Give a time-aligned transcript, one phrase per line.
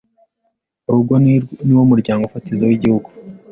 [0.89, 1.33] urugo ni
[1.69, 3.09] rwo muryango fatizo w’Igihugu.